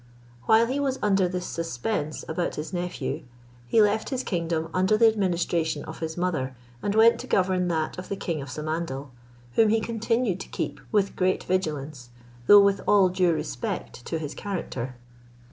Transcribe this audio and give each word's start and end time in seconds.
Whilst 0.47 0.71
he 0.73 0.79
was 0.79 0.97
under 1.03 1.27
this 1.27 1.45
suspense 1.45 2.25
about 2.27 2.55
his 2.55 2.73
nephew, 2.73 3.21
he 3.67 3.83
left 3.83 4.09
his 4.09 4.23
kingdom 4.23 4.69
under 4.73 4.97
the 4.97 5.07
administration 5.07 5.85
of 5.85 5.99
his 5.99 6.17
mother, 6.17 6.55
and 6.81 6.95
went 6.95 7.19
to 7.19 7.27
govern 7.27 7.67
that 7.67 7.99
of 7.99 8.09
the 8.09 8.15
king 8.15 8.41
of 8.41 8.49
Samandal, 8.49 9.11
whom 9.53 9.69
he 9.69 9.79
continued 9.79 10.39
to 10.39 10.47
keep 10.49 10.79
with 10.91 11.15
great 11.15 11.43
vigilance, 11.43 12.09
though 12.47 12.61
with 12.61 12.81
all 12.87 13.09
due 13.09 13.31
respect 13.31 14.03
to 14.07 14.17
his 14.17 14.33
character. 14.33 14.95